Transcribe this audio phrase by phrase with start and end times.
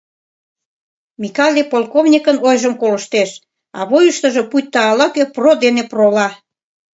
[1.21, 3.29] Микале полковникын ойжым колыштеш,
[3.77, 6.27] а вуйыштыжо пуйто ала-кӧ про дене прола.